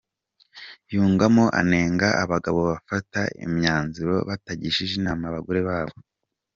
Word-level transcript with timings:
Yungamo 0.93 1.43
anenga 1.59 2.07
abagabo 2.23 2.59
bafata 2.71 3.21
imyanzuro 3.45 4.15
batagishije 4.29 4.93
inama 4.99 5.23
abagore 5.27 5.59
babo. 5.67 5.95